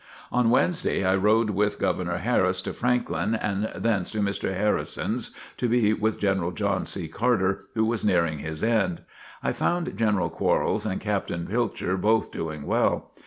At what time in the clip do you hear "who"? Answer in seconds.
7.75-7.85